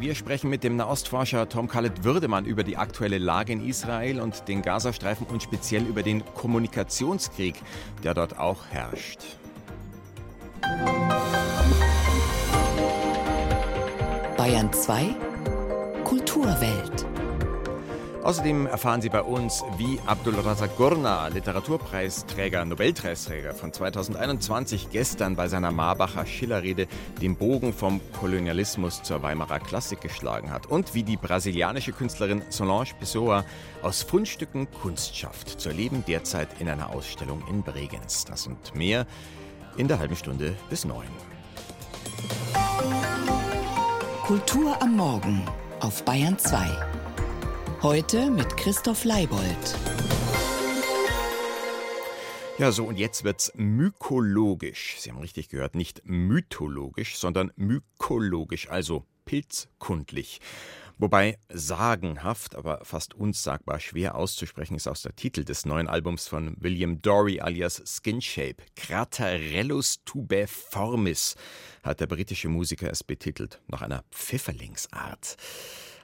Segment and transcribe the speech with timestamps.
[0.00, 4.48] Wir sprechen mit dem Nahostforscher Tom Khaled Würdemann über die aktuelle Lage in Israel und
[4.48, 7.56] den Gazastreifen und speziell über den Kommunikationskrieg,
[8.02, 9.20] der dort auch herrscht.
[14.38, 15.14] Bayern 2
[16.04, 17.09] Kulturwelt.
[18.22, 25.48] Außerdem erfahren Sie bei uns, wie Abdul Razak Gurna, Literaturpreisträger, Nobelpreisträger von 2021, gestern bei
[25.48, 26.86] seiner Marbacher Schillerrede
[27.22, 32.90] den Bogen vom Kolonialismus zur Weimarer Klassik geschlagen hat und wie die brasilianische Künstlerin Solange
[32.98, 33.44] Pessoa
[33.82, 38.26] aus Fundstücken Kunst schafft, zu erleben derzeit in einer Ausstellung in Bregenz.
[38.26, 39.06] Das und mehr
[39.78, 41.08] in der halben Stunde bis neun.
[44.26, 45.42] Kultur am Morgen
[45.80, 46.99] auf Bayern 2.
[47.82, 49.78] Heute mit Christoph Leibold.
[52.58, 54.96] Ja, so und jetzt wird's mykologisch.
[54.98, 60.42] Sie haben richtig gehört, nicht mythologisch, sondern mykologisch, also pilzkundlich.
[60.98, 66.56] Wobei sagenhaft, aber fast unsagbar schwer auszusprechen ist aus der Titel des neuen Albums von
[66.60, 68.62] William Dory alias Skinshape.
[68.76, 71.34] Craterellus tubeformis
[71.82, 75.38] hat der britische Musiker es betitelt, nach einer Pfifferlingsart.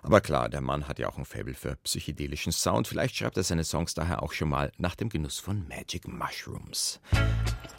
[0.07, 2.87] Aber klar, der Mann hat ja auch ein Faible für psychedelischen Sound.
[2.87, 7.01] Vielleicht schreibt er seine Songs daher auch schon mal nach dem Genuss von Magic Mushrooms.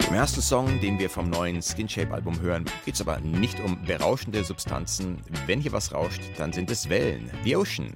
[0.09, 4.43] Im ersten Song, den wir vom neuen Skinshape-Album hören, geht es aber nicht um berauschende
[4.43, 5.21] Substanzen.
[5.45, 7.31] Wenn hier was rauscht, dann sind es Wellen.
[7.45, 7.93] The Ocean.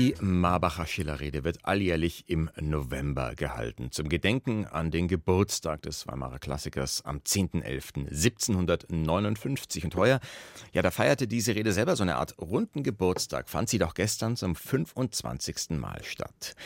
[0.00, 6.38] Die Marbacher Schillerrede wird alljährlich im November gehalten, zum Gedenken an den Geburtstag des Weimarer
[6.38, 9.84] Klassikers am 10.11.1759.
[9.84, 10.20] Und heuer,
[10.72, 14.36] ja, da feierte diese Rede selber so eine Art runden Geburtstag, fand sie doch gestern
[14.36, 15.78] zum 25.
[15.78, 16.56] Mal statt.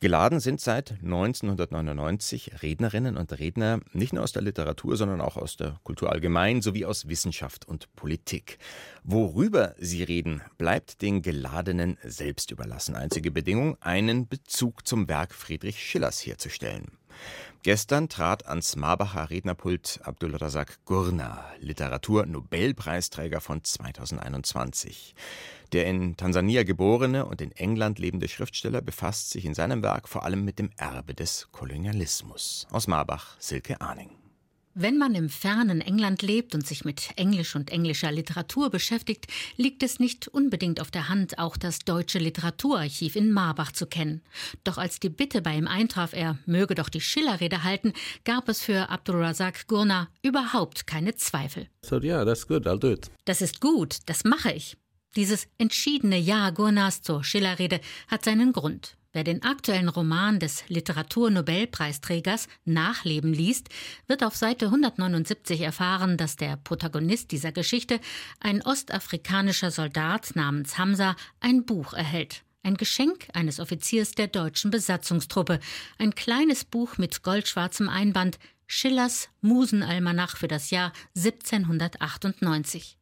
[0.00, 5.56] Geladen sind seit 1999 Rednerinnen und Redner nicht nur aus der Literatur, sondern auch aus
[5.56, 8.58] der Kultur allgemein sowie aus Wissenschaft und Politik.
[9.02, 12.94] Worüber sie reden, bleibt den Geladenen selbst überlassen.
[12.94, 16.92] Einzige Bedingung, einen Bezug zum Werk Friedrich Schillers herzustellen.
[17.62, 25.14] Gestern trat ans Marbacher Rednerpult Abdul Razak Gurna, Literatur-Nobelpreisträger von 2021.
[25.72, 30.24] Der in Tansania geborene und in England lebende Schriftsteller befasst sich in seinem Werk vor
[30.24, 32.66] allem mit dem Erbe des Kolonialismus.
[32.70, 34.10] Aus Marbach, Silke Arning.
[34.80, 39.26] Wenn man im fernen England lebt und sich mit Englisch und englischer Literatur beschäftigt,
[39.56, 44.22] liegt es nicht unbedingt auf der Hand, auch das deutsche Literaturarchiv in Marbach zu kennen.
[44.62, 47.92] Doch als die Bitte bei ihm eintraf, er möge doch die Schillerrede halten,
[48.22, 51.66] gab es für Abdulrazak Gurna überhaupt keine Zweifel.
[51.84, 52.64] So yeah, that's good.
[52.64, 53.10] I'll do it.
[53.24, 54.76] Das ist gut, das mache ich.
[55.16, 58.97] Dieses entschiedene Ja Gurnas zur Schillerrede hat seinen Grund.
[59.12, 63.70] Wer den aktuellen Roman des Literaturnobelpreisträgers Nachleben liest,
[64.06, 68.00] wird auf Seite 179 erfahren, dass der Protagonist dieser Geschichte,
[68.38, 72.42] ein ostafrikanischer Soldat namens Hamza, ein Buch erhält.
[72.62, 75.58] Ein Geschenk eines Offiziers der deutschen Besatzungstruppe.
[75.96, 82.98] Ein kleines Buch mit goldschwarzem Einband, Schillers Musenalmanach für das Jahr 1798.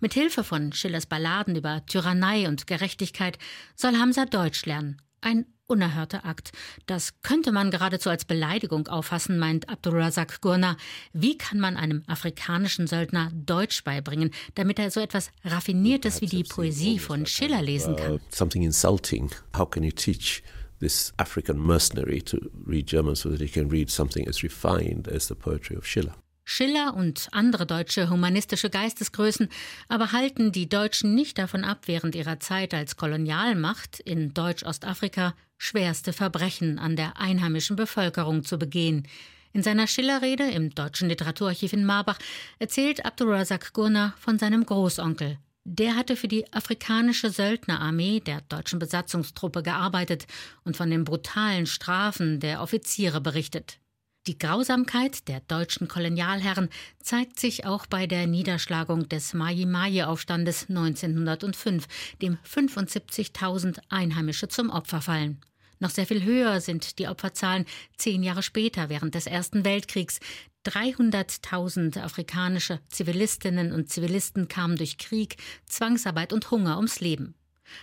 [0.00, 3.38] Mit Hilfe von Schillers Balladen über Tyrannei und Gerechtigkeit
[3.74, 6.52] soll Hamza Deutsch lernen ein unerhörter Akt.
[6.86, 10.76] Das könnte man geradezu als Beleidigung auffassen, meint Abdulrazak Gurna.
[11.12, 16.44] Wie kann man einem afrikanischen Söldner Deutsch beibringen, damit er so etwas Raffiniertes wie die
[16.44, 18.12] Poesie von Schiller lesen kann?
[18.12, 19.30] Uh, something insulting.
[19.56, 20.42] How can you teach
[20.78, 25.26] this African mercenary to read German so that he can read something as refined as
[25.26, 26.14] the poetry of Schiller?
[26.48, 29.48] Schiller und andere deutsche humanistische Geistesgrößen
[29.88, 36.12] aber halten die Deutschen nicht davon ab, während ihrer Zeit als Kolonialmacht in Deutsch-Ostafrika schwerste
[36.12, 39.08] Verbrechen an der einheimischen Bevölkerung zu begehen.
[39.52, 42.18] In seiner Schillerrede im Deutschen Literaturarchiv in Marbach
[42.60, 45.38] erzählt Abdulrazak Gurna von seinem Großonkel.
[45.64, 50.28] Der hatte für die afrikanische Söldnerarmee der deutschen Besatzungstruppe gearbeitet
[50.62, 53.80] und von den brutalen Strafen der Offiziere berichtet.
[54.26, 56.68] Die Grausamkeit der deutschen Kolonialherren
[57.00, 61.86] zeigt sich auch bei der Niederschlagung des Mai-Mai-Aufstandes 1905,
[62.20, 65.40] dem 75.000 Einheimische zum Opfer fallen.
[65.78, 67.66] Noch sehr viel höher sind die Opferzahlen
[67.98, 70.18] zehn Jahre später während des Ersten Weltkriegs.
[70.64, 75.36] 300.000 afrikanische Zivilistinnen und Zivilisten kamen durch Krieg,
[75.66, 77.36] Zwangsarbeit und Hunger ums Leben.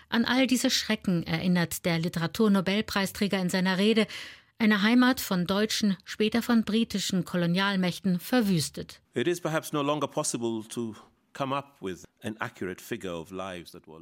[0.09, 4.07] An all diese Schrecken erinnert der Literaturnobelpreisträger in seiner Rede,
[4.63, 9.01] eine Heimat von deutschen, später von britischen Kolonialmächten verwüstet.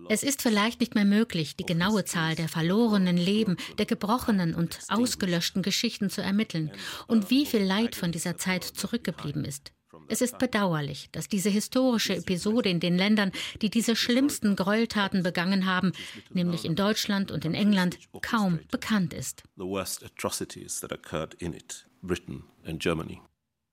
[0.10, 4.78] Es ist vielleicht nicht mehr möglich, die genaue Zahl der verlorenen Leben, der gebrochenen und
[4.90, 6.72] ausgelöschten Geschichten zu ermitteln
[7.08, 9.72] und wie viel Leid von dieser Zeit zurückgeblieben ist.
[10.12, 13.32] Es ist bedauerlich, dass diese historische Episode in den Ländern,
[13.62, 15.94] die diese schlimmsten Gräueltaten begangen haben,
[16.34, 19.44] nämlich in Deutschland und in England, kaum bekannt ist.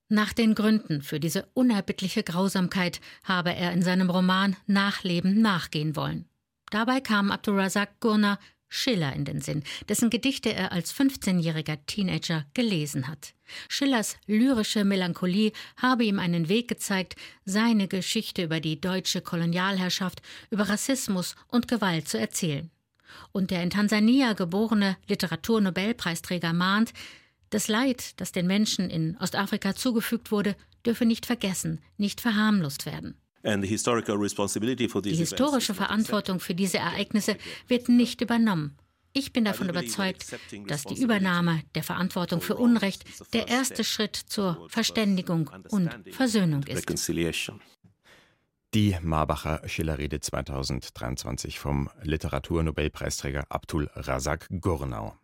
[0.09, 6.29] Nach den Gründen für diese unerbittliche Grausamkeit habe er in seinem Roman Nachleben nachgehen wollen.
[6.71, 8.39] Dabei kam Abdulrazak Gurna
[8.69, 13.35] Schiller in den Sinn, dessen Gedichte er als 15-jähriger Teenager gelesen hat.
[13.69, 20.21] Schillers lyrische Melancholie habe ihm einen Weg gezeigt, seine Geschichte über die deutsche Kolonialherrschaft,
[20.51, 22.71] über Rassismus und Gewalt zu erzählen.
[23.33, 26.93] Und der in Tansania geborene Literaturnobelpreisträger mahnt,
[27.51, 30.55] das Leid, das den Menschen in Ostafrika zugefügt wurde,
[30.85, 33.17] dürfe nicht vergessen, nicht verharmlost werden.
[33.45, 37.37] Die historische Verantwortung für diese Ereignisse
[37.67, 38.77] wird nicht übernommen.
[39.13, 40.37] Ich bin davon überzeugt,
[40.67, 46.87] dass die Übernahme der Verantwortung für Unrecht der erste Schritt zur Verständigung und Versöhnung ist.
[48.75, 55.17] Die Marbacher Schillerrede 2023 vom Literaturnobelpreisträger Abdul Razak Gurnau.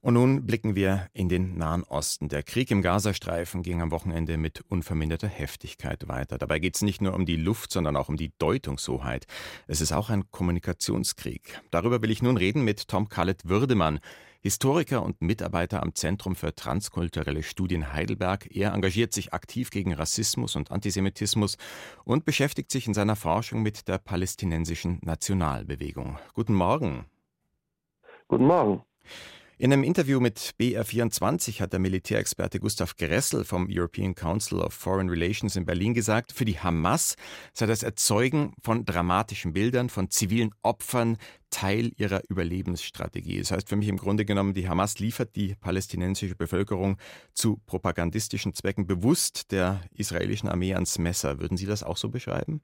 [0.00, 2.28] Und nun blicken wir in den Nahen Osten.
[2.28, 6.38] Der Krieg im Gazastreifen ging am Wochenende mit unverminderter Heftigkeit weiter.
[6.38, 9.26] Dabei geht es nicht nur um die Luft, sondern auch um die Deutungshoheit.
[9.66, 11.60] Es ist auch ein Kommunikationskrieg.
[11.70, 13.98] Darüber will ich nun reden mit Tom Khaled Würdemann,
[14.40, 18.54] Historiker und Mitarbeiter am Zentrum für transkulturelle Studien Heidelberg.
[18.54, 21.56] Er engagiert sich aktiv gegen Rassismus und Antisemitismus
[22.04, 26.18] und beschäftigt sich in seiner Forschung mit der palästinensischen Nationalbewegung.
[26.34, 27.06] Guten Morgen.
[28.28, 28.82] Guten Morgen.
[29.60, 35.08] In einem Interview mit BR24 hat der Militärexperte Gustav Gressel vom European Council of Foreign
[35.08, 37.16] Relations in Berlin gesagt, für die Hamas
[37.54, 41.16] sei das Erzeugen von dramatischen Bildern, von zivilen Opfern
[41.50, 43.40] Teil ihrer Überlebensstrategie.
[43.40, 46.96] Das heißt für mich im Grunde genommen, die Hamas liefert die palästinensische Bevölkerung
[47.32, 51.40] zu propagandistischen Zwecken bewusst der israelischen Armee ans Messer.
[51.40, 52.62] Würden Sie das auch so beschreiben?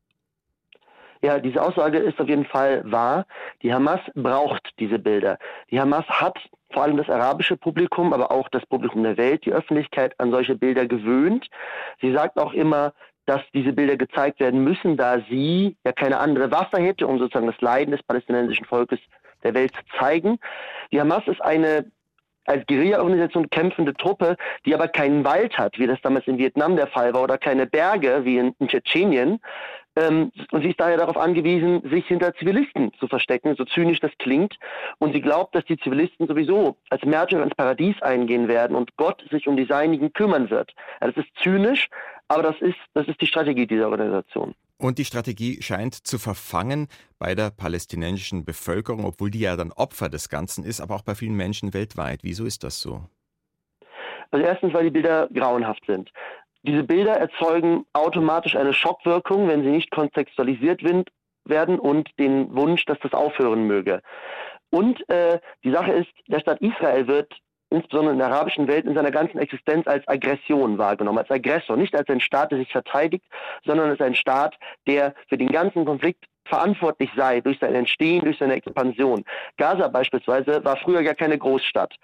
[1.25, 3.27] Ja, diese Aussage ist auf jeden Fall wahr.
[3.63, 5.39] Die Hamas braucht diese Bilder.
[5.71, 6.39] Die Hamas hat
[6.75, 10.57] vor allem das arabische Publikum, aber auch das Publikum der Welt, die Öffentlichkeit an solche
[10.57, 11.49] Bilder gewöhnt.
[12.03, 12.93] Sie sagt auch immer,
[13.27, 17.47] dass diese Bilder gezeigt werden müssen, da sie ja keine andere Waffe hätte, um sozusagen
[17.47, 18.99] das Leiden des palästinensischen Volkes
[19.43, 20.39] der Welt zu zeigen.
[20.93, 21.87] Die Hamas ist eine
[22.47, 26.89] als Guerilla-Organisation kämpfende Truppe, die aber keinen Wald hat, wie das damals in Vietnam der
[26.89, 29.41] Fall war, oder keine Berge, wie in, in Tschetschenien.
[29.97, 34.11] Ähm, und sie ist daher darauf angewiesen, sich hinter Zivilisten zu verstecken, so zynisch das
[34.19, 34.59] klingt.
[34.99, 39.25] Und sie glaubt, dass die Zivilisten sowieso als Märtyrer ins Paradies eingehen werden und Gott
[39.31, 40.75] sich um die Seinigen kümmern wird.
[41.01, 41.89] Ja, das ist zynisch,
[42.29, 44.55] aber das ist, das ist die Strategie dieser Organisation.
[44.77, 50.09] Und die Strategie scheint zu verfangen bei der palästinensischen Bevölkerung, obwohl die ja dann Opfer
[50.09, 52.21] des Ganzen ist, aber auch bei vielen Menschen weltweit.
[52.23, 53.05] Wieso ist das so?
[54.33, 56.11] Also erstens, weil die Bilder grauenhaft sind.
[56.67, 60.83] Diese Bilder erzeugen automatisch eine Schockwirkung, wenn sie nicht kontextualisiert
[61.45, 64.01] werden und den Wunsch, dass das aufhören möge.
[64.71, 67.33] Und äh, die Sache ist, der Staat Israel wird
[67.69, 71.95] insbesondere in der arabischen Welt in seiner ganzen Existenz als Aggression wahrgenommen, als Aggressor, nicht
[71.95, 73.27] als ein Staat, der sich verteidigt,
[73.65, 74.57] sondern als ein Staat,
[74.87, 79.25] der für den ganzen Konflikt verantwortlich sei durch sein Entstehen, durch seine Expansion.
[79.59, 81.95] Gaza beispielsweise war früher gar keine Großstadt.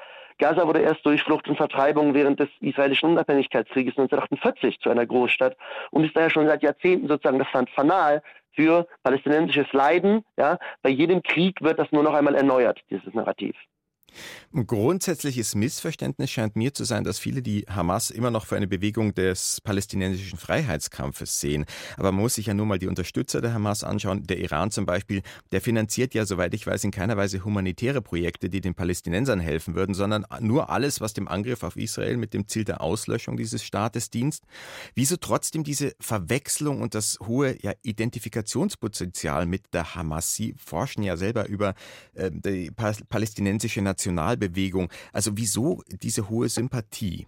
[0.41, 5.57] Gaza wurde erst durch Flucht und Vertreibung während des israelischen Unabhängigkeitskrieges 1948 zu einer Großstadt
[5.91, 10.25] und ist daher schon seit Jahrzehnten sozusagen das Land Fanal für palästinensisches Leiden.
[10.39, 13.55] Ja, bei jedem Krieg wird das nur noch einmal erneuert, dieses Narrativ.
[14.53, 18.67] Ein grundsätzliches Missverständnis scheint mir zu sein, dass viele die Hamas immer noch für eine
[18.67, 21.67] Bewegung des palästinensischen Freiheitskampfes sehen.
[21.97, 24.25] Aber man muss sich ja nur mal die Unterstützer der Hamas anschauen.
[24.25, 28.49] Der Iran zum Beispiel, der finanziert ja, soweit ich weiß, in keiner Weise humanitäre Projekte,
[28.51, 32.49] die den Palästinensern helfen würden, sondern nur alles, was dem Angriff auf Israel mit dem
[32.49, 34.41] Ziel der Auslöschung dieses Staates dient.
[34.97, 40.35] Wieso trotzdem diese Verwechslung und das hohe ja, Identifikationspotenzial mit der Hamas?
[40.35, 41.75] Sie forschen ja selber über
[42.15, 44.89] äh, die palästinensische Nation Nationalbewegung.
[45.13, 47.27] Also wieso diese hohe Sympathie?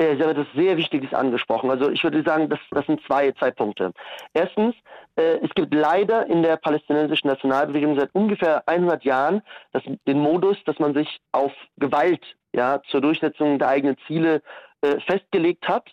[0.00, 1.70] Sie haben etwas sehr Wichtiges angesprochen.
[1.70, 3.92] Also ich würde sagen, das, das sind zwei, zwei Punkte.
[4.32, 4.76] Erstens,
[5.16, 9.42] äh, es gibt leider in der palästinensischen Nationalbewegung seit ungefähr 100 Jahren
[9.72, 14.40] das, den Modus, dass man sich auf Gewalt ja, zur Durchsetzung der eigenen Ziele
[14.82, 15.90] äh, festgelegt hat.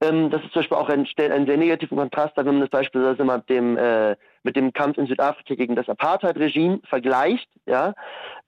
[0.00, 3.24] Ähm, das ist zum Beispiel auch ein, einen sehr negativen Kontrast, wenn man das beispielsweise
[3.24, 7.48] mit dem, äh, mit dem Kampf in Südafrika gegen das Apartheid-Regime vergleicht.
[7.66, 7.94] Ja?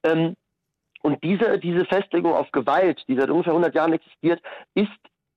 [0.05, 0.37] Ähm,
[1.03, 4.41] und diese, diese Festlegung auf Gewalt, die seit ungefähr 100 Jahren existiert,
[4.75, 4.91] ist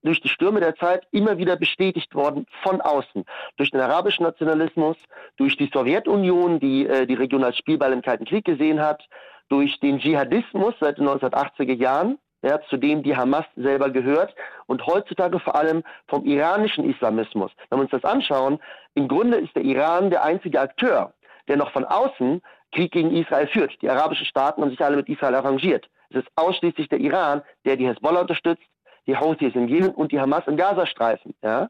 [0.03, 3.23] durch die Stürme der Zeit immer wieder bestätigt worden von außen.
[3.55, 4.97] Durch den arabischen Nationalismus,
[5.37, 9.07] durch die Sowjetunion, die äh, die Region als Spielball im Kalten Krieg gesehen hat,
[9.49, 14.35] durch den Dschihadismus seit den 1980er Jahren, ja, zu dem die Hamas selber gehört
[14.67, 17.51] und heutzutage vor allem vom iranischen Islamismus.
[17.69, 18.59] Wenn wir uns das anschauen,
[18.93, 21.13] im Grunde ist der Iran der einzige Akteur,
[21.47, 22.41] der noch von außen
[22.73, 23.81] Krieg gegen Israel führt.
[23.81, 25.89] Die arabischen Staaten haben sich alle mit Israel arrangiert.
[26.09, 28.63] Es ist ausschließlich der Iran, der die Hezbollah unterstützt,
[29.07, 31.33] die Houthis im Jemen und die Hamas im Gazastreifen.
[31.41, 31.69] Ja?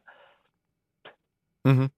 [1.63, 1.89] Mhm.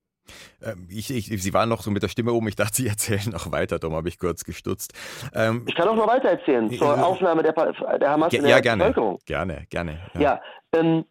[0.63, 2.47] Ähm, ich, ich, Sie waren noch so mit der Stimme oben.
[2.47, 3.79] Ich dachte, Sie erzählen noch weiter.
[3.79, 4.93] Darum habe ich kurz gestutzt.
[5.33, 8.51] Ähm, ich kann auch noch weiter erzählen zur äh, Aufnahme der, der Hamas in der
[8.51, 9.19] ja, gerne, Bevölkerung.
[9.25, 9.99] Gerne, gerne.
[10.15, 10.41] Ja, ja
[10.73, 11.05] ähm,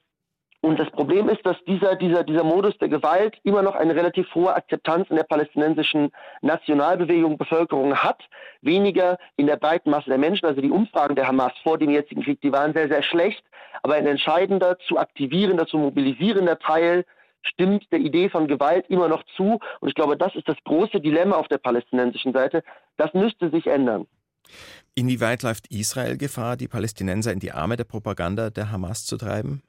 [0.64, 4.35] und das Problem ist, dass dieser, dieser, dieser Modus der Gewalt immer noch eine relativ
[4.35, 8.23] hohe Akzeptanz in der palästinensischen Nationalbewegung, Bevölkerung hat.
[8.62, 10.47] Weniger in der breiten Masse der Menschen.
[10.47, 13.44] Also die Umfragen der Hamas vor dem jetzigen Krieg, die waren sehr, sehr schlecht.
[13.83, 17.04] Aber ein entscheidender, zu aktivierender, zu mobilisierender Teil
[17.45, 19.59] stimmt der Idee von Gewalt immer noch zu.
[19.81, 22.63] Und ich glaube, das ist das große Dilemma auf der palästinensischen Seite.
[22.97, 24.07] Das müsste sich ändern.
[24.95, 29.63] Inwieweit läuft Israel Gefahr, die Palästinenser in die Arme der Propaganda der Hamas zu treiben?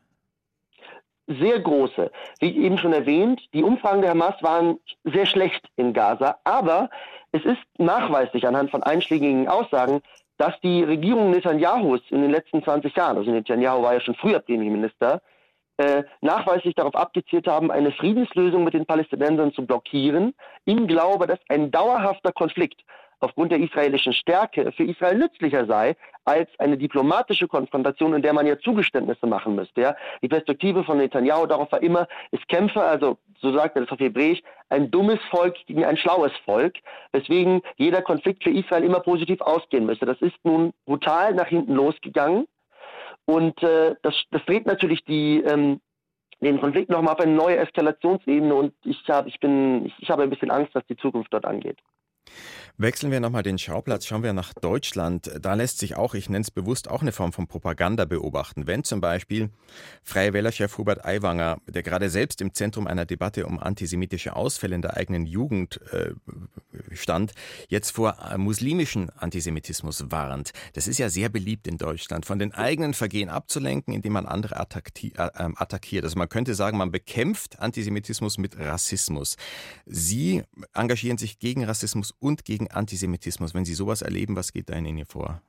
[1.27, 2.11] Sehr große.
[2.39, 6.89] Wie eben schon erwähnt, die Umfragen der Hamas waren sehr schlecht in Gaza, aber
[7.31, 10.01] es ist nachweislich anhand von einschlägigen Aussagen,
[10.37, 14.39] dass die Regierung Netanyahus in den letzten 20 Jahren, also Netanyahu war ja schon früher
[14.39, 15.21] Premierminister,
[15.77, 20.33] äh, nachweislich darauf abgezielt haben, eine Friedenslösung mit den Palästinensern zu blockieren,
[20.65, 22.81] im Glaube, dass ein dauerhafter Konflikt
[23.19, 28.47] aufgrund der israelischen Stärke für Israel nützlicher sei als eine diplomatische Konfrontation, in der man
[28.47, 29.81] ja Zugeständnisse machen müsste.
[29.81, 29.95] Ja?
[30.21, 33.99] Die Perspektive von Netanyahu darauf war immer, es kämpfe, also so sagt er das auf
[33.99, 36.77] Hebräisch, ein dummes Volk gegen ein schlaues Volk,
[37.11, 40.05] weswegen jeder Konflikt für Israel immer positiv ausgehen müsste.
[40.05, 42.47] Das ist nun brutal nach hinten losgegangen.
[43.25, 45.81] Und äh, das, das dreht natürlich die, ähm,
[46.41, 50.23] den Konflikt nochmal auf eine neue Eskalationsebene und ich, hab, ich, bin, ich, ich habe
[50.23, 51.79] ein bisschen Angst, was die Zukunft dort angeht.
[52.77, 55.31] Wechseln wir nochmal den Schauplatz, schauen wir nach Deutschland.
[55.39, 58.67] Da lässt sich auch, ich nenne es bewusst, auch eine Form von Propaganda beobachten.
[58.67, 59.49] Wenn zum Beispiel
[60.03, 64.81] Freie Wählerchef Hubert Aiwanger, der gerade selbst im Zentrum einer Debatte um antisemitische Ausfälle in
[64.81, 66.11] der eigenen Jugend äh,
[66.91, 67.31] stand,
[67.69, 70.51] jetzt vor muslimischen Antisemitismus warnt.
[70.73, 74.55] Das ist ja sehr beliebt in Deutschland, von den eigenen Vergehen abzulenken, indem man andere
[74.55, 76.03] äh, ähm, attackiert.
[76.03, 79.37] Also man könnte sagen, man bekämpft Antisemitismus mit Rassismus.
[79.85, 83.53] Sie engagieren sich gegen Rassismus und gegen Antisemitismus.
[83.53, 85.41] Wenn Sie sowas erleben, was geht da in Ihnen vor?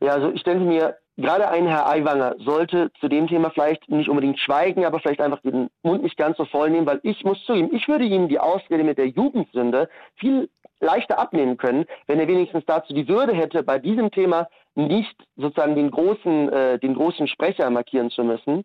[0.00, 4.08] Ja, also ich denke mir, gerade ein Herr Aiwanger sollte zu dem Thema vielleicht nicht
[4.08, 7.44] unbedingt schweigen, aber vielleicht einfach den Mund nicht ganz so voll nehmen, weil ich muss
[7.44, 10.48] zu ihm, ich würde ihm die Ausrede mit der Jugendsünde viel
[10.80, 15.74] leichter abnehmen können, wenn er wenigstens dazu die Würde hätte, bei diesem Thema nicht sozusagen
[15.74, 18.64] den großen, äh, den großen Sprecher markieren zu müssen,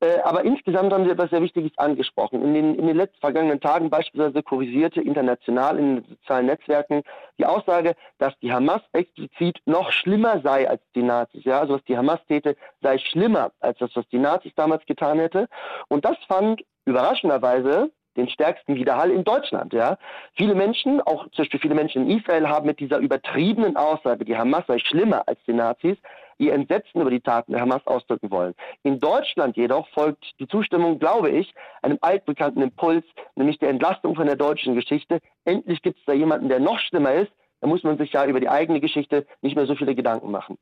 [0.00, 2.42] äh, aber insgesamt haben Sie etwas sehr Wichtiges angesprochen.
[2.42, 7.02] In den, in den letzten vergangenen Tagen beispielsweise kursierte international in den sozialen Netzwerken
[7.38, 11.44] die Aussage, dass die Hamas explizit noch schlimmer sei als die Nazis.
[11.44, 15.18] Ja, also was die Hamas täte, sei schlimmer als das, was die Nazis damals getan
[15.18, 15.48] hätte.
[15.88, 19.72] Und das fand überraschenderweise den stärksten Widerhall in Deutschland.
[19.72, 19.98] Ja.
[20.34, 24.36] Viele Menschen, auch zum Beispiel viele Menschen in Israel, haben mit dieser übertriebenen Aussage, die
[24.36, 25.96] Hamas sei schlimmer als die Nazis,
[26.38, 28.54] ihr Entsetzen über die Taten der Hamas ausdrücken wollen.
[28.82, 31.52] In Deutschland jedoch folgt die Zustimmung, glaube ich,
[31.82, 35.20] einem altbekannten Impuls, nämlich der Entlastung von der deutschen Geschichte.
[35.44, 37.32] Endlich gibt es da jemanden, der noch schlimmer ist.
[37.60, 40.58] Da muss man sich ja über die eigene Geschichte nicht mehr so viele Gedanken machen.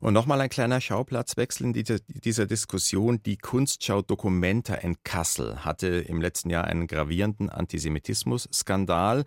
[0.00, 3.22] Und nochmal ein kleiner Schauplatzwechsel in dieser, Diskussion.
[3.22, 9.24] Die Kunstschau Documenta in Kassel hatte im letzten Jahr einen gravierenden Antisemitismus-Skandal.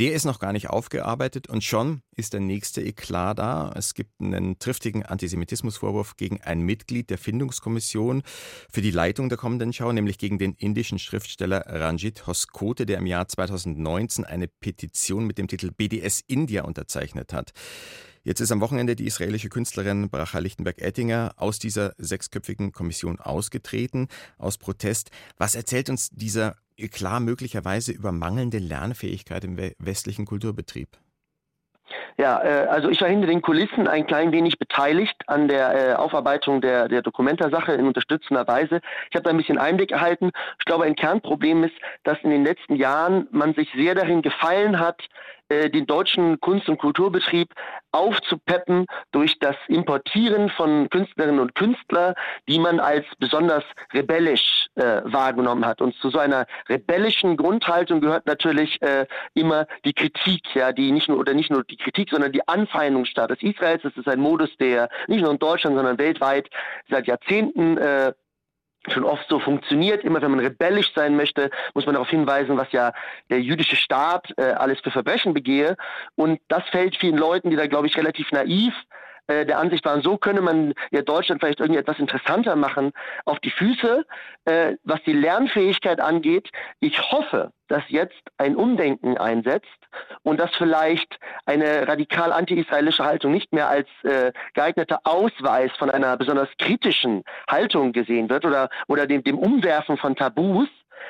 [0.00, 3.72] Der ist noch gar nicht aufgearbeitet und schon ist der nächste Eklat da.
[3.76, 8.24] Es gibt einen triftigen Antisemitismusvorwurf gegen ein Mitglied der Findungskommission
[8.72, 13.06] für die Leitung der kommenden Schau, nämlich gegen den indischen Schriftsteller Ranjit Hoskote, der im
[13.06, 17.52] Jahr 2019 eine Petition mit dem Titel BDS India unterzeichnet hat.
[18.26, 24.56] Jetzt ist am Wochenende die israelische Künstlerin Bracha Lichtenberg-Ettinger aus dieser sechsköpfigen Kommission ausgetreten, aus
[24.56, 25.10] Protest.
[25.36, 26.56] Was erzählt uns dieser
[26.90, 30.88] klar möglicherweise über mangelnde Lernfähigkeit im westlichen Kulturbetrieb?
[32.16, 35.94] Ja, äh, also ich war hinter den Kulissen ein klein wenig beteiligt an der äh,
[35.94, 38.80] Aufarbeitung der, der Dokumentasache in unterstützender Weise.
[39.10, 40.30] Ich habe da ein bisschen Einblick erhalten.
[40.58, 44.78] Ich glaube, ein Kernproblem ist, dass in den letzten Jahren man sich sehr darin gefallen
[44.78, 45.02] hat,
[45.48, 47.52] äh, den deutschen Kunst- und Kulturbetrieb
[47.92, 52.14] aufzupeppen durch das Importieren von Künstlerinnen und Künstlern,
[52.48, 55.80] die man als besonders rebellisch äh, wahrgenommen hat.
[55.80, 61.08] Und zu so einer rebellischen Grundhaltung gehört natürlich äh, immer die Kritik, ja, die nicht
[61.08, 63.82] nur oder nicht nur die Kritik, sondern die Anfeindung Staates Israels.
[63.82, 66.48] Das ist ein Modus, der nicht nur in Deutschland, sondern weltweit
[66.88, 68.12] seit Jahrzehnten äh,
[68.88, 70.04] schon oft so funktioniert.
[70.04, 72.92] Immer wenn man rebellisch sein möchte, muss man darauf hinweisen, was ja
[73.30, 75.76] der jüdische Staat äh, alles für Verbrechen begehe.
[76.16, 78.74] Und das fällt vielen Leuten, die da, glaube ich, relativ naiv
[79.26, 82.92] äh, der Ansicht waren, so könne man ja Deutschland vielleicht irgendwie etwas interessanter machen,
[83.24, 84.04] auf die Füße,
[84.44, 86.50] äh, was die Lernfähigkeit angeht.
[86.80, 89.66] Ich hoffe, dass jetzt ein Umdenken einsetzt
[90.22, 96.16] und dass vielleicht eine radikal anti-israelische Haltung nicht mehr als äh, geeigneter Ausweis von einer
[96.16, 100.68] besonders kritischen Haltung gesehen wird oder, oder dem, dem Umwerfen von Tabus,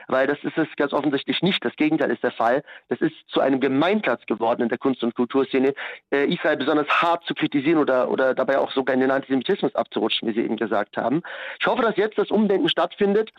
[0.08, 1.64] weil das ist es ganz offensichtlich nicht.
[1.64, 2.62] Das Gegenteil ist der Fall.
[2.88, 5.74] Das ist zu einem Gemeinplatz geworden in der Kunst- und Kulturszene,
[6.10, 10.28] äh, Israel besonders hart zu kritisieren oder, oder dabei auch sogar in den Antisemitismus abzurutschen,
[10.28, 11.22] wie Sie eben gesagt haben.
[11.60, 13.30] Ich hoffe, dass jetzt das Umdenken stattfindet.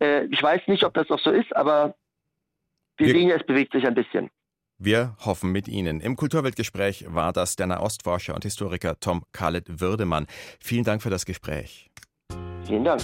[0.00, 1.94] Äh, ich weiß nicht, ob das auch so ist, aber
[2.96, 4.30] wir, wir sehen ja, es bewegt sich ein bisschen.
[4.82, 6.00] Wir hoffen mit Ihnen.
[6.00, 10.26] Im Kulturweltgespräch war das der Nahostforscher und Historiker Tom Khaled Würdemann.
[10.58, 11.90] Vielen Dank für das Gespräch.
[12.64, 13.02] Vielen Dank.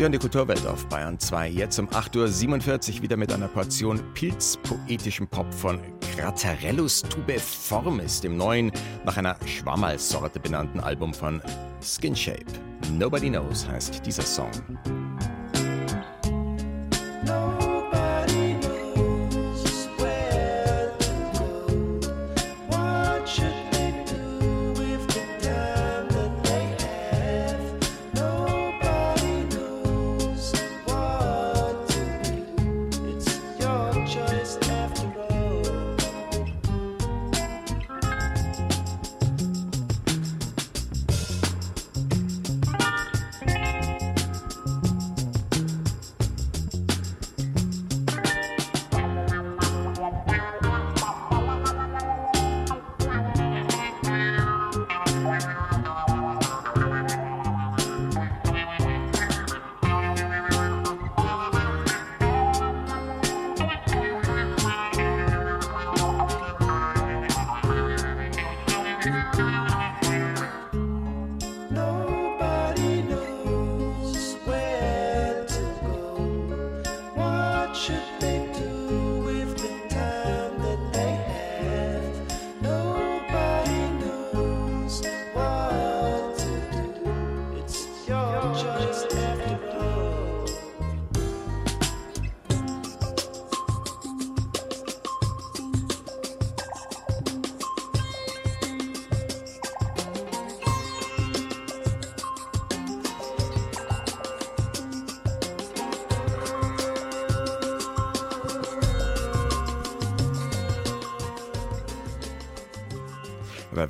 [0.00, 1.50] Sie hören die Kulturwelt auf Bayern 2.
[1.50, 5.78] Jetzt um 8.47 Uhr wieder mit einer Portion pilzpoetischem Pop von
[6.16, 8.72] Craterellus tubeformis, dem neuen,
[9.04, 11.42] nach einer Schwammerlsorte benannten Album von
[11.82, 12.46] Skinshape.
[12.92, 14.50] Nobody Knows heißt dieser Song.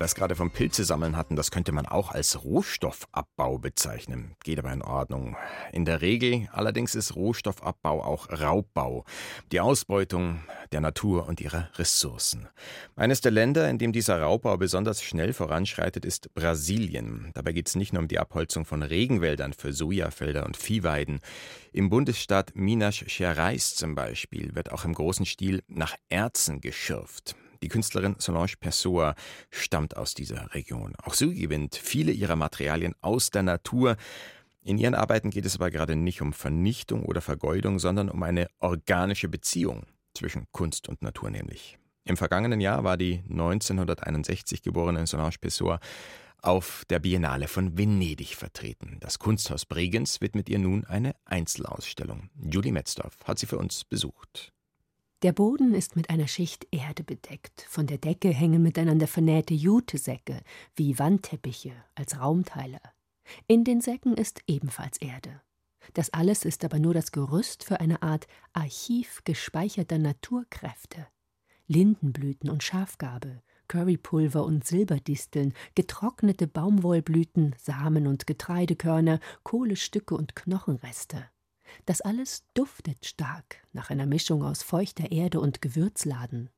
[0.00, 4.34] Weil wir es gerade vom Pilze sammeln hatten, das könnte man auch als Rohstoffabbau bezeichnen.
[4.42, 5.36] Geht aber in Ordnung.
[5.72, 9.04] In der Regel allerdings ist Rohstoffabbau auch Raubbau.
[9.52, 10.40] Die Ausbeutung
[10.72, 12.48] der Natur und ihrer Ressourcen.
[12.96, 17.30] Eines der Länder, in dem dieser Raubbau besonders schnell voranschreitet, ist Brasilien.
[17.34, 21.20] Dabei geht es nicht nur um die Abholzung von Regenwäldern für Sojafelder und Viehweiden.
[21.74, 27.36] Im Bundesstaat Minas Gerais zum Beispiel wird auch im großen Stil nach Erzen geschürft.
[27.62, 29.14] Die Künstlerin Solange Pessoa
[29.50, 30.94] stammt aus dieser Region.
[31.02, 33.96] Auch sie gewinnt viele ihrer Materialien aus der Natur.
[34.62, 38.48] In ihren Arbeiten geht es aber gerade nicht um Vernichtung oder Vergeudung, sondern um eine
[38.58, 41.78] organische Beziehung zwischen Kunst und Natur nämlich.
[42.04, 45.80] Im vergangenen Jahr war die 1961 geborene Solange Pessoa
[46.42, 48.96] auf der Biennale von Venedig vertreten.
[49.00, 52.30] Das Kunsthaus Bregenz widmet ihr nun eine Einzelausstellung.
[52.34, 54.52] Julie Metzdorf hat sie für uns besucht.
[55.22, 57.66] Der Boden ist mit einer Schicht Erde bedeckt.
[57.68, 60.40] Von der Decke hängen miteinander vernähte Jutesäcke
[60.76, 62.80] wie Wandteppiche als Raumteiler.
[63.46, 65.42] In den Säcken ist ebenfalls Erde.
[65.92, 71.06] Das alles ist aber nur das Gerüst für eine Art Archiv gespeicherter Naturkräfte.
[71.66, 81.28] Lindenblüten und Schafgarbe, Currypulver und Silberdisteln, getrocknete Baumwollblüten, Samen und Getreidekörner, Kohlestücke und Knochenreste.
[81.86, 86.50] Das alles duftet stark nach einer Mischung aus feuchter Erde und Gewürzladen.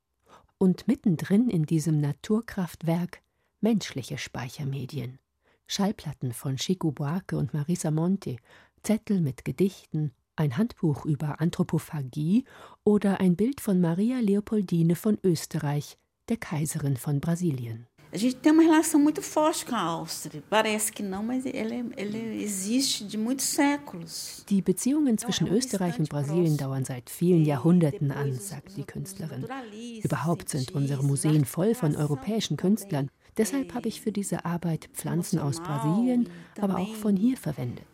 [0.57, 3.21] Und mittendrin in diesem Naturkraftwerk
[3.61, 5.19] menschliche Speichermedien.
[5.67, 8.37] Schallplatten von Chico Buarque und Marisa Monti,
[8.83, 12.43] Zettel mit Gedichten, ein Handbuch über Anthropophagie
[12.83, 15.97] oder ein Bild von Maria Leopoldine von Österreich,
[16.29, 17.87] der Kaiserin von Brasilien.
[18.13, 20.43] A gente tem uma relação muito forte com a Áustria.
[20.47, 24.45] Parece que não, mas ele, ele existe de muitos séculos.
[24.47, 29.47] Die Beziehungen zwischen Österreich und Brasilien dauern seit vielen Jahrhunderten an, sagt die Künstlerin.
[30.03, 33.09] Überhaupt sind unsere Museen voll von europäischen Künstlern.
[33.35, 36.29] Deshalb habe ich für diese Arbeit Pflanzen aus Brasilien,
[36.61, 37.87] aber auch von hier verwendet.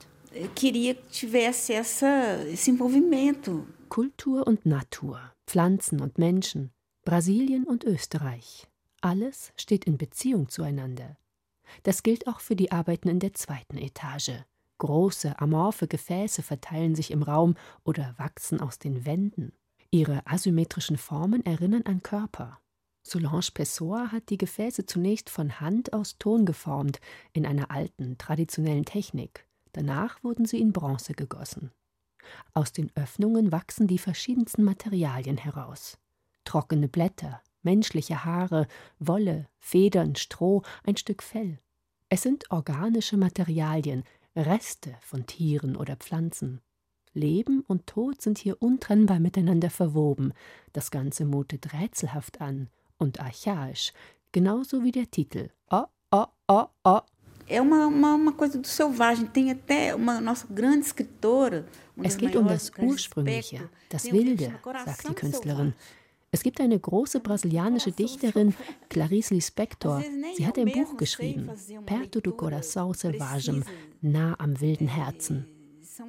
[3.88, 6.72] Kultur und Natur, Pflanzen und Menschen,
[7.06, 8.68] Brasilien und Österreich.
[9.02, 11.18] Alles steht in Beziehung zueinander.
[11.84, 14.44] Das gilt auch für die Arbeiten in der zweiten Etage.
[14.80, 19.54] Große, amorphe Gefäße verteilen sich im Raum oder wachsen aus den Wänden.
[19.92, 22.60] Ihre asymmetrischen Formen erinnern an Körper.
[23.04, 27.00] Solange Pessoa hat die Gefäße zunächst von Hand aus Ton geformt,
[27.34, 29.48] in einer alten, traditionellen Technik.
[29.72, 31.72] Danach wurden sie in Bronze gegossen.
[32.54, 35.98] Aus den Öffnungen wachsen die verschiedensten Materialien heraus.
[36.44, 38.68] Trockene Blätter, menschliche Haare,
[39.00, 41.60] Wolle, Federn, Stroh, ein Stück Fell.
[42.10, 44.04] Es sind organische Materialien,
[44.36, 46.62] Reste von Tieren oder Pflanzen.
[47.14, 50.34] Leben und Tod sind hier untrennbar miteinander verwoben.
[50.74, 53.94] Das Ganze mutet rätselhaft an und archaisch,
[54.32, 55.50] genauso wie der Titel.
[55.72, 57.02] Oh, oh, oh, oh.
[62.02, 64.54] Es geht um das Ursprüngliche, das Wilde,
[64.86, 65.74] sagt die Künstlerin.
[66.32, 68.54] Es gibt eine große brasilianische Dichterin,
[68.90, 70.04] Clarice Lispector.
[70.36, 71.50] Sie hat ein Buch geschrieben,
[71.86, 73.64] Perto do Coração Selvagem,
[74.02, 75.48] nah am wilden Herzen.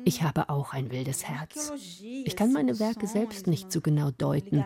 [0.04, 1.72] Ich habe auch ein wildes Herz.
[2.00, 4.64] Ich kann meine Werke selbst nicht so genau deuten.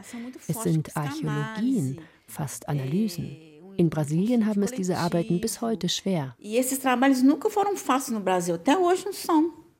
[0.48, 3.36] Es sind Archäologien, fast Analysen.
[3.76, 6.36] In Brasilien haben es diese Arbeiten bis heute schwer.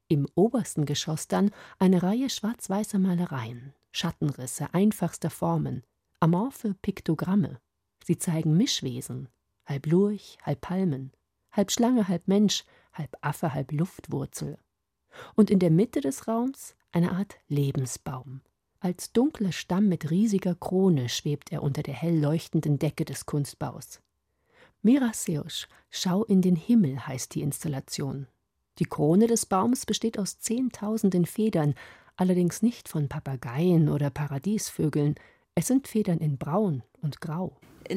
[0.08, 3.74] Im obersten Geschoss dann eine Reihe schwarz-weißer Malereien.
[3.94, 5.85] Schattenrisse einfachster Formen,
[6.18, 7.61] amorphe Piktogramme.
[8.02, 9.28] Sie zeigen Mischwesen,
[9.66, 11.12] halb Lurch, halb Palmen,
[11.52, 14.59] halb Schlange, halb Mensch, halb Affe, halb Luftwurzel.
[15.37, 18.40] Und in der Mitte des Raums eine Art Lebensbaum.
[18.80, 24.00] Als dunkler Stamm mit riesiger Krone schwebt er unter der hell leuchtenden Decke des Kunstbaus.
[24.83, 28.26] Miraseus, Schau in den Himmel heißt die Installation.
[28.80, 31.74] Die Krone des Baums besteht aus zehntausenden Federn,
[32.16, 35.14] allerdings nicht von Papageien oder Paradiesvögeln,
[35.55, 37.53] es sind Federn in Braun und Grau.
[37.88, 37.96] Es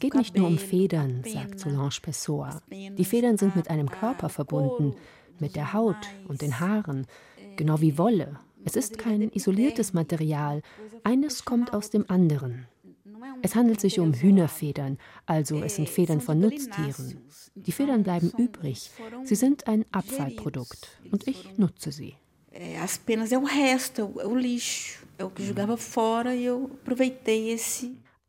[0.00, 2.62] geht nicht nur um Federn, sagt Solange Pessoa.
[2.70, 4.94] Die Federn sind mit einem Körper verbunden,
[5.38, 5.96] mit der Haut
[6.28, 7.06] und den Haaren,
[7.56, 8.38] genau wie Wolle.
[8.64, 10.62] Es ist kein isoliertes Material,
[11.04, 12.66] eines kommt aus dem anderen.
[13.42, 17.20] Es handelt sich um Hühnerfedern, also es sind Federn von Nutztieren.
[17.54, 18.90] Die Federn bleiben übrig.
[19.24, 22.14] Sie sind ein Abfallprodukt und ich nutze sie.
[22.52, 22.76] E.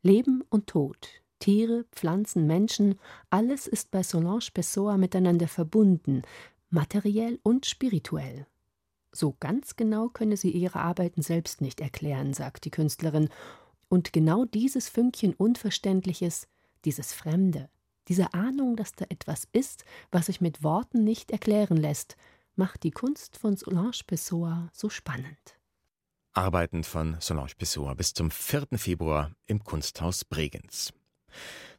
[0.02, 2.98] Leben und Tod, Tiere, Pflanzen, Menschen,
[3.30, 6.22] alles ist bei Solange Pessoa miteinander verbunden,
[6.70, 8.46] materiell und spirituell.
[9.12, 13.30] So ganz genau könne sie ihre Arbeiten selbst nicht erklären, sagt die Künstlerin,
[13.88, 16.46] Und genau dieses Fünkchen Unverständliches,
[16.84, 17.70] dieses Fremde,
[18.08, 22.16] diese Ahnung, dass da etwas ist, was sich mit Worten nicht erklären lässt,
[22.54, 25.58] macht die Kunst von Solange Pessoa so spannend.
[26.32, 28.66] Arbeiten von Solange Pessoa bis zum 4.
[28.76, 30.92] Februar im Kunsthaus Bregenz.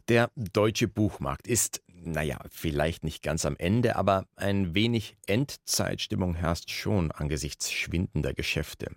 [0.08, 6.72] Der deutsche Buchmarkt ist, naja, vielleicht nicht ganz am Ende, aber ein wenig Endzeitstimmung herrscht
[6.72, 8.96] schon angesichts schwindender Geschäfte.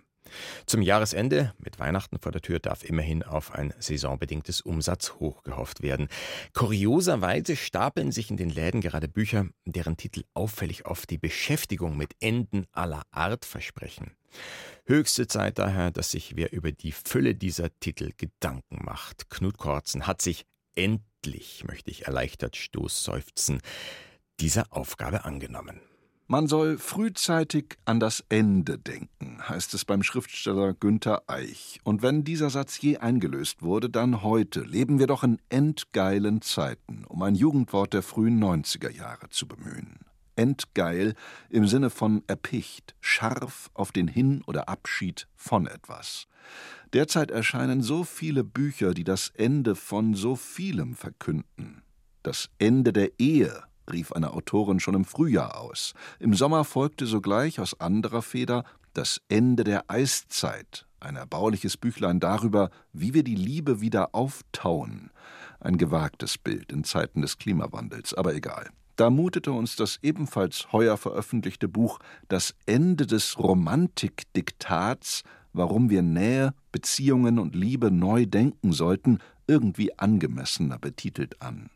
[0.65, 6.07] Zum Jahresende, mit Weihnachten vor der Tür, darf immerhin auf ein saisonbedingtes Umsatzhoch gehofft werden.
[6.53, 12.15] Kurioserweise stapeln sich in den Läden gerade Bücher, deren Titel auffällig oft die Beschäftigung mit
[12.19, 14.11] Enden aller Art versprechen.
[14.85, 19.29] Höchste Zeit daher, dass sich wer über die Fülle dieser Titel Gedanken macht.
[19.29, 23.61] Knut Korzen hat sich endlich, möchte ich erleichtert stoßseufzen,
[24.39, 25.79] dieser Aufgabe angenommen.
[26.27, 31.81] Man soll frühzeitig an das Ende denken, heißt es beim Schriftsteller Günther Eich.
[31.83, 37.03] Und wenn dieser Satz je eingelöst wurde, dann heute leben wir doch in endgeilen Zeiten,
[37.09, 39.99] um ein Jugendwort der frühen 90er Jahre zu bemühen.
[40.37, 41.13] Endgeil
[41.49, 46.27] im Sinne von erpicht, scharf auf den Hin- oder Abschied von etwas.
[46.93, 51.83] Derzeit erscheinen so viele Bücher, die das Ende von so vielem verkünden.
[52.23, 55.93] Das Ende der Ehe rief eine Autorin schon im Frühjahr aus.
[56.19, 62.69] Im Sommer folgte sogleich aus anderer Feder das Ende der Eiszeit, ein erbauliches Büchlein darüber,
[62.93, 65.11] wie wir die Liebe wieder auftauen.
[65.59, 68.69] Ein gewagtes Bild in Zeiten des Klimawandels, aber egal.
[68.95, 76.53] Da mutete uns das ebenfalls heuer veröffentlichte Buch Das Ende des Romantikdiktats, warum wir Nähe,
[76.71, 79.17] Beziehungen und Liebe neu denken sollten,
[79.47, 81.69] irgendwie angemessener betitelt an.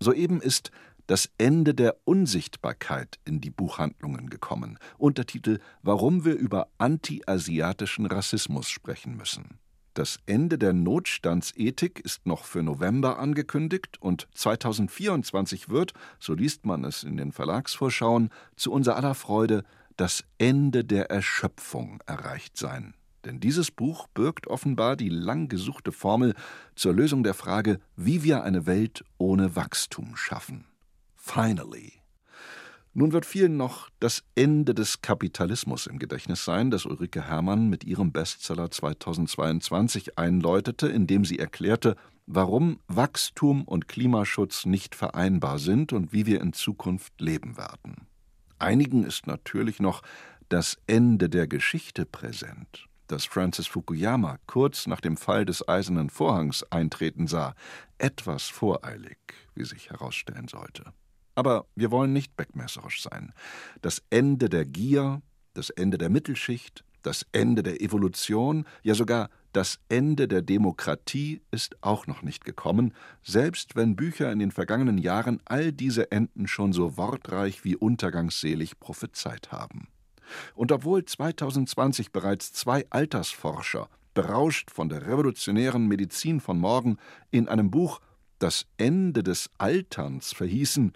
[0.00, 0.70] Soeben ist
[1.10, 4.78] das Ende der Unsichtbarkeit in die Buchhandlungen gekommen.
[4.96, 9.58] Untertitel Warum wir über anti-asiatischen Rassismus sprechen müssen.
[9.94, 16.84] Das Ende der Notstandsethik ist noch für November angekündigt und 2024 wird, so liest man
[16.84, 19.64] es in den Verlagsvorschauen, zu unser aller Freude
[19.96, 22.94] das Ende der Erschöpfung erreicht sein.
[23.24, 26.36] Denn dieses Buch birgt offenbar die lang gesuchte Formel
[26.76, 30.69] zur Lösung der Frage, wie wir eine Welt ohne Wachstum schaffen.
[31.20, 31.92] Finally.
[32.92, 37.84] Nun wird vielen noch das Ende des Kapitalismus im Gedächtnis sein, das Ulrike Herrmann mit
[37.84, 41.94] ihrem Bestseller 2022 einläutete, indem sie erklärte,
[42.26, 48.08] warum Wachstum und Klimaschutz nicht vereinbar sind und wie wir in Zukunft leben werden.
[48.58, 50.02] Einigen ist natürlich noch
[50.48, 56.64] das Ende der Geschichte präsent, das Francis Fukuyama kurz nach dem Fall des Eisernen Vorhangs
[56.64, 57.54] eintreten sah,
[57.98, 59.18] etwas voreilig,
[59.54, 60.92] wie sich herausstellen sollte.
[61.34, 63.32] Aber wir wollen nicht beckmesserisch sein.
[63.82, 65.22] Das Ende der Gier,
[65.54, 71.76] das Ende der Mittelschicht, das Ende der Evolution, ja sogar das Ende der Demokratie ist
[71.80, 76.72] auch noch nicht gekommen, selbst wenn Bücher in den vergangenen Jahren all diese Enden schon
[76.72, 79.88] so wortreich wie untergangsselig prophezeit haben.
[80.54, 86.98] Und obwohl 2020 bereits zwei Altersforscher, berauscht von der revolutionären Medizin von morgen,
[87.32, 88.00] in einem Buch
[88.38, 90.92] Das Ende des Alterns verhießen,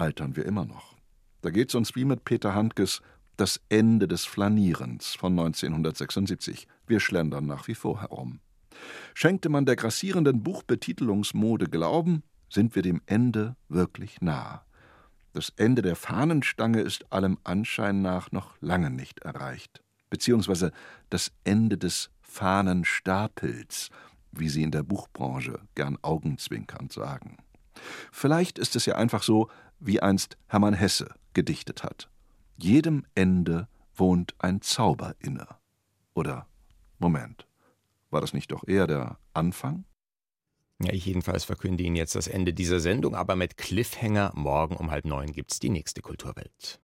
[0.00, 0.96] altern wir immer noch.
[1.42, 3.02] Da geht's uns wie mit Peter Handkes
[3.36, 6.66] Das Ende des Flanierens von 1976.
[6.86, 8.40] Wir schlendern nach wie vor herum.
[9.14, 14.64] Schenkte man der grassierenden Buchbetitelungsmode Glauben, sind wir dem Ende wirklich nah.
[15.32, 20.72] Das Ende der Fahnenstange ist allem Anschein nach noch lange nicht erreicht, beziehungsweise
[21.08, 23.90] das Ende des Fahnenstapels,
[24.32, 27.38] wie sie in der Buchbranche gern augenzwinkernd sagen.
[28.12, 29.48] Vielleicht ist es ja einfach so,
[29.80, 32.10] wie einst Hermann Hesse gedichtet hat.
[32.56, 35.46] Jedem Ende wohnt ein Zauber inne.
[36.14, 36.46] Oder,
[36.98, 37.46] Moment,
[38.10, 39.84] war das nicht doch eher der Anfang?
[40.82, 44.32] Ja, ich jedenfalls verkünde Ihnen jetzt das Ende dieser Sendung, aber mit Cliffhanger.
[44.34, 46.78] Morgen um halb neun gibt's die nächste Kulturwelt.